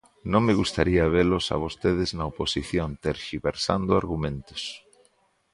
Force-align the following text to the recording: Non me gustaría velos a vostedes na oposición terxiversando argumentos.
Non 0.31 0.41
me 0.47 0.57
gustaría 0.61 1.11
velos 1.15 1.45
a 1.55 1.57
vostedes 1.63 2.09
na 2.17 2.23
oposición 2.31 2.89
terxiversando 3.05 3.91
argumentos. 4.01 4.63